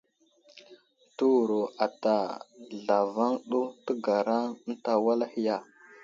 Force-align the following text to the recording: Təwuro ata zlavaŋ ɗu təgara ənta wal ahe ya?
Təwuro 1.17 1.61
ata 1.85 2.15
zlavaŋ 2.83 3.33
ɗu 3.49 3.61
təgara 3.85 4.37
ənta 4.67 4.91
wal 5.03 5.19
ahe 5.25 5.39
ya? 5.47 5.57